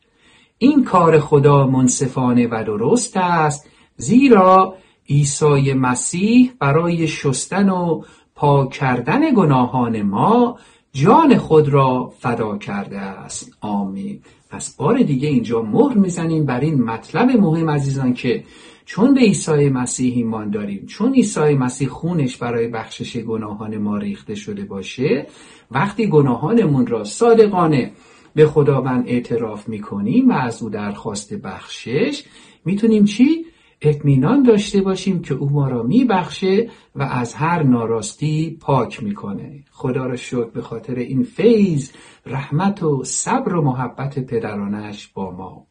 [0.57, 4.75] این کار خدا منصفانه و درست است زیرا
[5.09, 8.01] عیسی مسیح برای شستن و
[8.35, 10.59] پاک کردن گناهان ما
[10.93, 16.83] جان خود را فدا کرده است آمین پس بار دیگه اینجا مهر می‌زنیم بر این
[16.83, 18.43] مطلب مهم عزیزان که
[18.89, 24.35] چون به عیسی مسیح ایمان داریم چون عیسی مسیح خونش برای بخشش گناهان ما ریخته
[24.35, 25.27] شده باشه
[25.71, 27.91] وقتی گناهانمون را صادقانه
[28.35, 32.23] به خداوند اعتراف می‌کنیم و از او درخواست بخشش
[32.65, 33.45] می‌تونیم چی؟
[33.81, 40.05] اطمینان داشته باشیم که او ما را میبخشه و از هر ناراستی پاک می‌کنه خدا
[40.05, 41.91] را شکر به خاطر این فیض
[42.25, 45.66] رحمت و صبر و محبت پدرانش با ما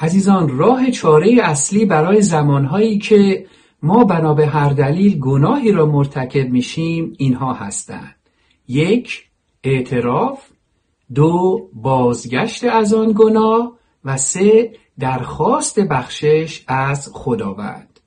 [0.00, 3.46] عزیزان راه چاره اصلی برای زمانهایی که
[3.82, 8.16] ما بنا به هر دلیل گناهی را مرتکب میشیم اینها هستند.
[8.68, 9.24] یک
[9.64, 10.42] اعتراف.
[11.14, 13.72] دو بازگشت از آن گناه.
[14.04, 18.00] و سه درخواست بخشش از خداوند.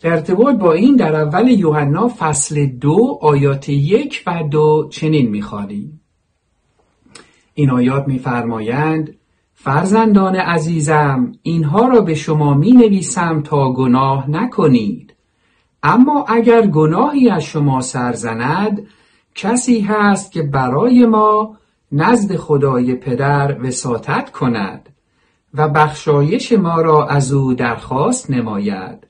[0.00, 6.00] در ارتباط با این در اول یوحنا فصل دو آیات یک و دو چنین می‌خوانیم.
[7.54, 9.16] این آیات میفرمایند
[9.54, 15.14] فرزندان عزیزم اینها را به شما می نویسم تا گناه نکنید.
[15.82, 18.86] اما اگر گناهی از شما سرزند
[19.34, 21.56] کسی هست که برای ما
[21.92, 24.88] نزد خدای پدر وساطت کند
[25.54, 29.06] و بخشایش ما را از او درخواست نماید.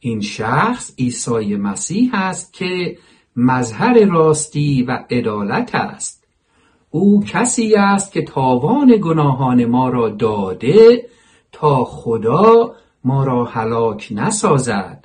[0.00, 2.98] این شخص عیسی مسیح است که
[3.36, 6.23] مظهر راستی و عدالت است.
[6.94, 11.06] او کسی است که تاوان گناهان ما را داده
[11.52, 15.04] تا خدا ما را هلاک نسازد.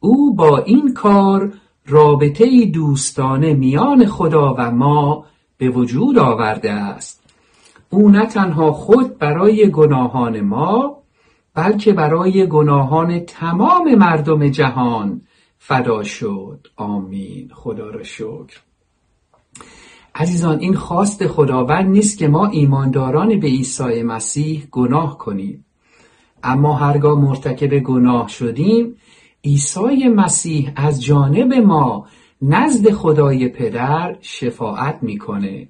[0.00, 1.52] او با این کار
[1.86, 5.26] رابطه دوستانه میان خدا و ما
[5.58, 7.22] به وجود آورده است.
[7.90, 11.02] او نه تنها خود برای گناهان ما
[11.54, 15.20] بلکه برای گناهان تمام مردم جهان
[15.58, 16.66] فدا شد.
[16.76, 17.50] آمین.
[17.54, 18.60] خدا را شکر.
[20.22, 25.64] عزیزان این خواست خداوند نیست که ما ایمانداران به عیسی مسیح گناه کنیم.
[26.42, 28.94] اما هرگاه مرتکب گناه شدیم
[29.44, 32.06] عیسی مسیح از جانب ما
[32.42, 35.68] نزد خدای پدر شفاعت می‌کنه.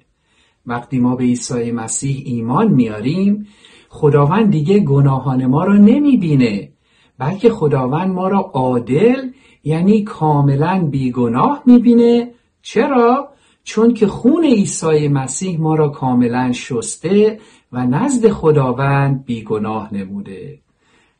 [0.65, 3.47] وقتی ما به عیسی مسیح ایمان میاریم
[3.89, 6.71] خداوند دیگه گناهان ما را نمی‌بینه
[7.17, 9.29] بلکه خداوند ما را عادل
[9.63, 12.31] یعنی کاملا بیگناه می‌بینه.
[12.61, 13.32] چرا؟
[13.63, 17.39] چون که خون عیسی مسیح ما را کاملا شسته
[17.71, 20.59] و نزد خداوند بیگناه نموده.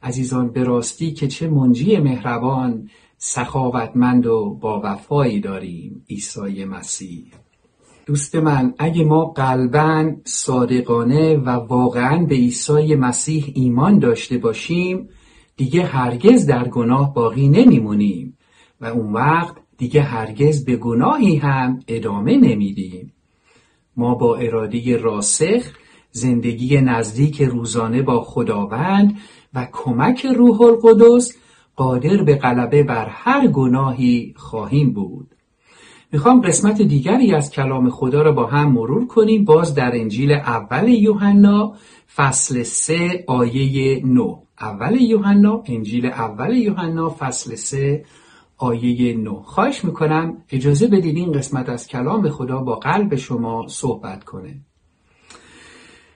[0.03, 7.25] عزیزان به راستی که چه منجی مهربان سخاوتمند و با وفایی داریم عیسی مسیح.
[8.05, 15.09] دوست من اگه ما قلبا صادقانه و واقعا به عیسی مسیح ایمان داشته باشیم
[15.57, 18.37] دیگه هرگز در گناه باقی نمیمونیم
[18.81, 23.13] و اون وقت دیگه هرگز به گناهی هم ادامه نمیدیم.
[23.97, 25.63] ما با اراده راسخ
[26.11, 29.17] زندگی نزدیک روزانه با خداوند
[29.53, 31.37] و کمک روح القدس
[31.75, 35.27] قادر به غلبه بر هر گناهی خواهیم بود.
[36.11, 40.89] می‌خوام قسمت دیگری از کلام خدا را با هم مرور کنیم باز در انجیل اول
[40.89, 41.73] یوحنا
[42.15, 48.05] فصل سه آیه نو اول یوحنا انجیل اول یوحنا فصل سه
[48.63, 49.41] آیه نو.
[49.43, 54.55] خواهش می‌کنم اجازه بدید این قسمت از کلام خدا با قلب شما صحبت کنه.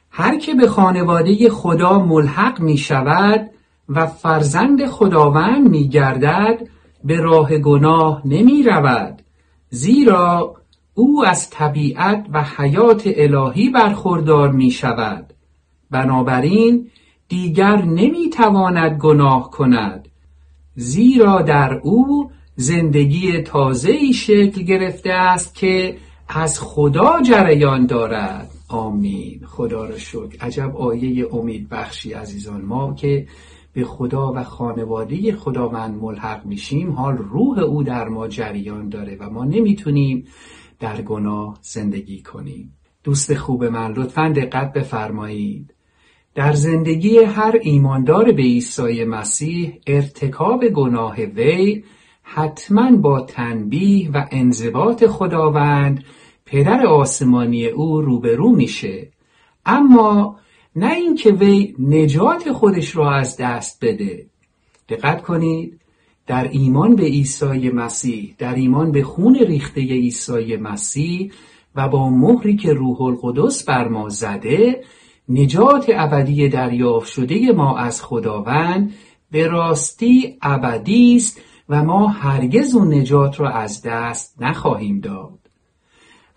[0.09, 3.49] هر که به خانواده خدا ملحق می شود
[3.89, 6.67] و فرزند خداوند می گردد
[7.03, 9.21] به راه گناه نمی رود
[9.69, 10.55] زیرا
[10.93, 15.33] او از طبیعت و حیات الهی برخوردار می شود
[15.91, 16.89] بنابراین
[17.27, 20.07] دیگر نمی تواند گناه کند.
[20.75, 25.97] زیرا در او زندگی تازه‌ای شکل گرفته است که
[26.29, 28.51] از خدا جریان دارد.
[28.69, 29.41] آمین.
[29.45, 30.37] خدا را شکر.
[30.41, 33.27] عجب آیه امید بخشی عزیزان ما که
[33.73, 36.91] به خدا و خانواده خداوند ملحق میشیم.
[36.91, 40.27] حال روح او در ما جریان داره و ما نمی‌تونیم
[40.79, 42.73] در گناه زندگی کنیم.
[43.03, 45.73] دوست خوب من لطفا دقت بفرمایید.
[46.35, 51.83] در زندگی هر ایماندار به عیسی مسیح ارتکاب گناه وی
[52.29, 56.03] حتما با تنبیه و انضباط خداوند
[56.45, 59.09] پدر آسمانی او روبرو میشه.
[59.65, 60.39] اما
[60.75, 64.25] نه اینکه وی نجات خودش را از دست بده.
[64.89, 65.79] دقت کنید
[66.27, 71.31] در ایمان به عیسی مسیح در ایمان به خون ریخته عیسی مسیح
[71.75, 74.83] و با مهری که روح القدس بر ما زده
[75.29, 78.93] نجات ابدی دریافت شده ما از خداوند
[79.31, 85.39] به راستی ابدی است و ما هرگز اون نجات را از دست نخواهیم داد.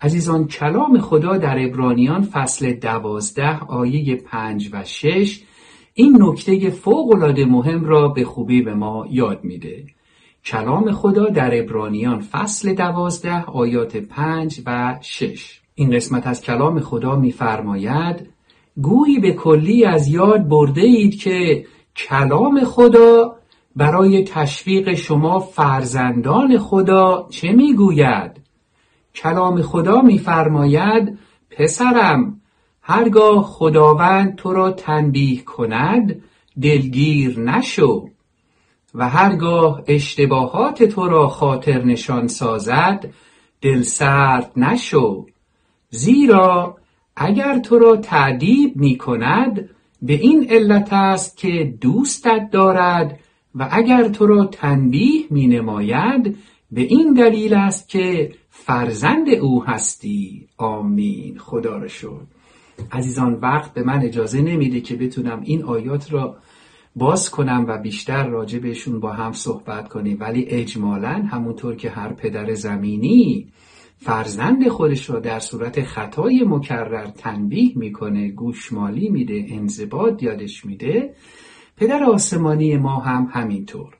[0.01, 5.43] عزیزان کلام خدا در ابرانیان فصل دوازده آیه پنج و شش
[5.93, 9.85] این نکته فوقالعاده مهم را به خوبی به ما یاد میده.
[10.45, 15.61] کلام خدا در ابرانیان فصل دوازده آیات پنج و شش.
[15.75, 18.29] این قسمت از کلام خدا میفرماید
[18.81, 21.65] گویی به کلی از یاد برده اید که
[21.95, 23.35] کلام خدا
[23.75, 28.41] برای تشویق شما فرزندان خدا چه می‌گوید؟
[29.15, 31.19] کلام خدا میفرماید
[31.49, 32.41] پسرم
[32.81, 36.23] هرگاه خداوند تو را تنبیه کند
[36.61, 38.09] دلگیر نشو
[38.95, 43.13] و هرگاه اشتباهات تو را خاطر نشان سازد
[43.61, 45.25] دل سرد نشو.
[45.89, 46.77] زیرا
[47.15, 49.69] اگر تو را تعدیب می کند
[50.01, 53.19] به این علت است که دوستت دارد
[53.55, 56.37] و اگر تو را تنبیه می نماید
[56.71, 60.47] به این دلیل است که فرزند او هستی.
[60.57, 61.37] آمین.
[61.37, 62.27] خدا را شد
[62.91, 66.37] عزیزان وقت به من اجازه نمیده که بتونم این آیات را
[66.95, 70.17] باز کنم و بیشتر راجع بهشون با هم صحبت کنیم.
[70.19, 73.47] ولی اجمالا همونطور که هر پدر زمینی
[73.97, 81.13] فرزند خودش را در صورت خطای مکرر تنبیه می‌کنه گوشمالی میده انضباط یادش میده.
[81.77, 83.97] پدر آسمانی ما هم همینطور.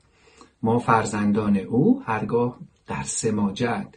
[0.62, 3.88] ما فرزندان او هرگاه در سماجت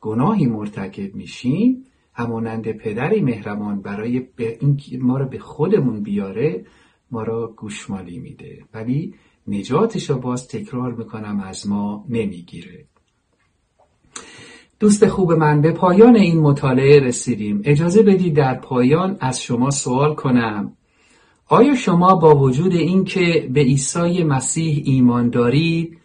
[0.00, 6.66] گناهی مرتکب میشیم همانند پدری مهربان برای این ما را به خودمون بیاره
[7.10, 8.64] ما را گوشمالی میده.
[8.74, 9.14] ولی
[9.46, 12.84] نجاتش را باز تکرار می‌کنم از ما نمی‌گیره.
[14.80, 17.62] دوست خوب من به پایان این مطالعه رسیدیم.
[17.64, 20.76] اجازه بدید در پایان از شما سوال کنم.
[21.52, 25.98] آیا شما با وجود اینکه به عیسی مسیح ایمان دارید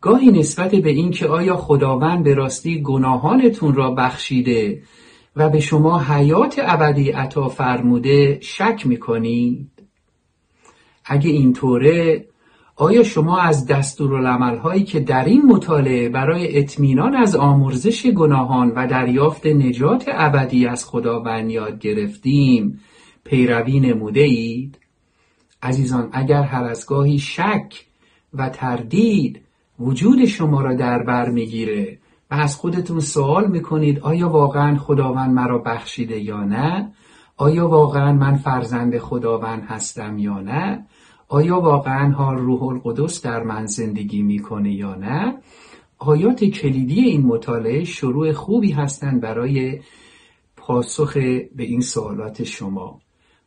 [0.00, 4.82] گاهی نسبت به اینکه آیا خداوند به راستی گناهانتون را بخشیده
[5.36, 9.70] و به شما حیات ابدی عطا فرموده شک می‌کنید
[11.04, 12.26] اگه اینطوره
[12.76, 18.86] آیا شما از دستورالعمل هایی که در این مطالعه برای اطمینان از آمرزش گناهان و
[18.86, 22.80] دریافت نجات ابدی از خداوند یاد گرفتیم
[23.24, 24.81] پیروی نموده اید؟
[25.62, 27.84] عزیزان اگر هر از گاهی شک
[28.34, 29.40] و تردید
[29.80, 31.98] وجود شما را در بر می‌گیره
[32.30, 36.92] و از خودتون سوال می‌کنید آیا واقعا خداوند مرا بخشیده یا نه
[37.36, 40.86] آیا واقعا من فرزند خداوند هستم یا نه
[41.28, 45.34] آیا واقعا ها روح القدس در من زندگی می‌کنه یا نه
[45.98, 49.80] آیات کلیدی این مطالعه شروع خوبی هستند برای
[50.56, 51.12] پاسخ
[51.56, 53.00] به این سوالات شما.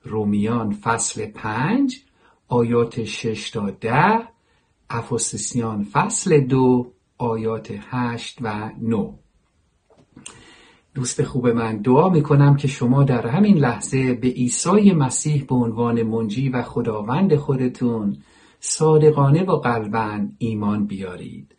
[0.03, 2.04] رومیان فصل پنج
[2.47, 4.27] آیات شش تا ده
[4.89, 9.13] افسسیان فصل دو آیات هشت و نو.
[10.95, 16.03] دوست خوب من دعا می‌کنم که شما در همین لحظه به عیسی مسیح به عنوان
[16.03, 18.17] منجی و خداوند خودتون
[18.59, 21.55] صادقانه و قلبا ایمان بیارید.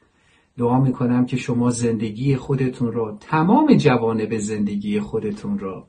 [0.59, 5.87] دعا می‌کنم که شما زندگی خودتون را تمام جوانب زندگی خودتون را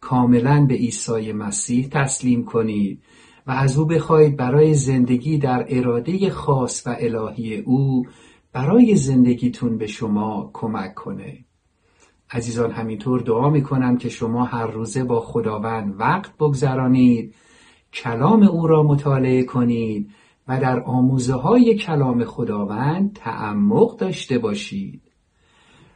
[0.00, 3.02] کاملا به عیسی مسیح تسلیم کنید.
[3.46, 8.06] و از او بخواهید برای زندگی در اراده خاص و الهی او
[8.52, 11.38] برای زندگیتون به شما کمک کنه.
[12.30, 17.34] عزیزان همینطور دعا می‌کنم که شما هر روزه با خداوند وقت بگذرانید
[17.92, 20.10] کلام او را مطالعه کنید
[20.48, 25.02] و در آموزه های کلام خداوند تعمق داشته باشید.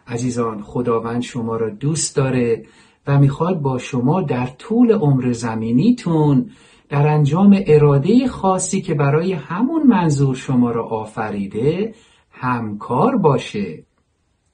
[0.06, 2.62] عزیزان خداوند شما را دوست داره
[3.06, 6.50] و می‌خواد با شما در طول عمر زمینیتون
[6.90, 11.94] در انجام اراده خاصی که برای همون منظور شما را آفریده
[12.30, 13.84] همکار باشه.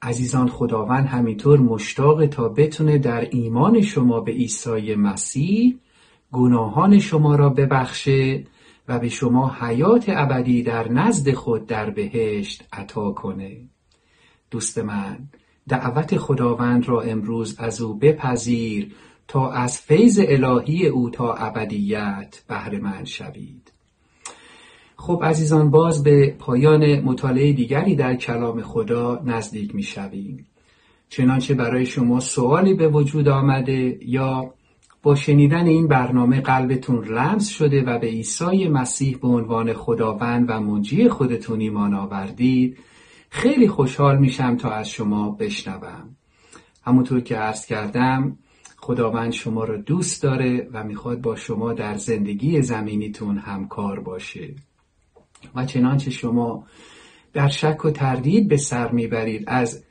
[0.02, 5.78] عزیزان خداوند همینطور مشتاق تا بتونه در ایمان شما به عیسی مسیح
[6.32, 8.44] گناهان شما را ببخشه
[8.88, 13.56] و به شما حیات ابدی در نزد خود در بهشت عطا کنه.
[14.50, 15.18] دوست من
[15.68, 18.94] دعوت خداوند را امروز از او بپذیر
[19.28, 23.72] تا از فیض الهی او تا ابدیت بهره مند شوید
[24.96, 30.46] خب عزیزان باز به پایان مطالعه دیگری در کلام خدا نزدیک می شویم.
[31.08, 34.54] چنانچه برای شما سوالی به وجود آمده یا
[35.02, 40.60] با شنیدن این برنامه قلبتون لمس شده و به عیسی مسیح به عنوان خداوند و
[40.60, 42.78] منجی خودتون ایمان آوردید
[43.30, 46.16] خیلی خوشحال میشم تا از شما بشنوم
[46.84, 48.38] همونطور که عرض کردم
[48.86, 54.54] خداوند شما را دوست داره و می‌خواد با شما در زندگی زمینیتون همکار باشه.
[55.54, 56.64] و چنانچه شما
[57.32, 59.84] در شک و تردید به سر می‌برید از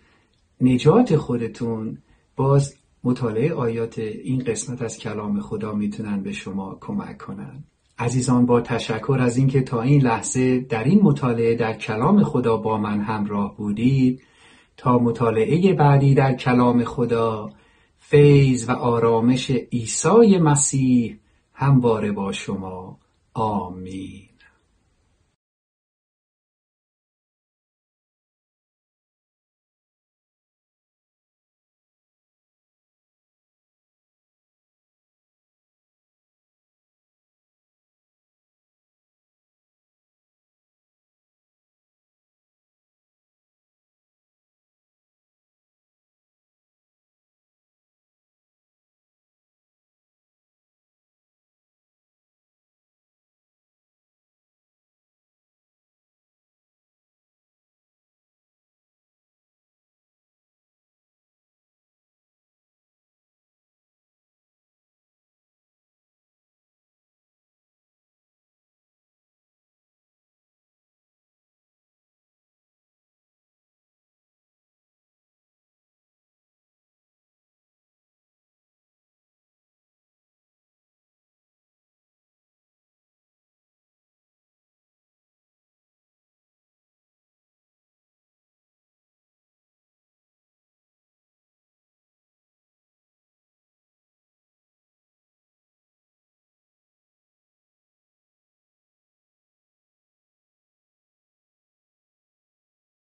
[0.61, 1.97] نجات خودتون
[2.35, 7.63] باز مطالعه آیات این قسمت از کلام خدا می‌تونن به شما کمک کنن.
[7.99, 12.77] عزیزان با تشکر از اینکه تا این لحظه در این مطالعه در کلام خدا با
[12.77, 14.21] من همراه بودید
[14.77, 17.49] تا مطالعه بعدی در کلام خدا
[18.07, 21.19] فیض و آرامش عیسی مسیح
[21.53, 22.99] همواره با شما.
[23.33, 24.34] آمین.